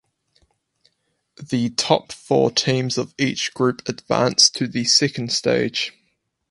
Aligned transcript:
The 1.37 1.69
top 1.69 2.11
four 2.11 2.49
teams 2.49 2.97
of 2.97 3.13
each 3.19 3.53
group 3.53 3.87
advanced 3.87 4.55
to 4.55 4.65
the 4.67 4.83
second 4.85 5.31
stage. 5.31 5.93